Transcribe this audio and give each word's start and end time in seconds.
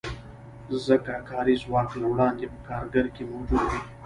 ځکه 0.85 1.13
کاري 1.29 1.55
ځواک 1.63 1.89
له 2.01 2.05
وړاندې 2.11 2.45
په 2.51 2.57
کارګر 2.67 3.05
کې 3.15 3.23
موجود 3.31 3.63
وي 3.69 3.81